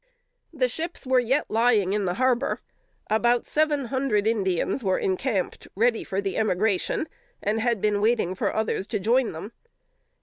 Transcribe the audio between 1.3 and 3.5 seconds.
lying in the harbor. About